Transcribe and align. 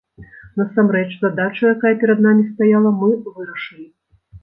Насамрэч, 0.61 1.09
задачу, 1.19 1.69
якая 1.73 1.93
перад 2.07 2.25
намі 2.29 2.49
стаяла, 2.51 2.97
мы 3.05 3.15
вырашылі. 3.39 3.91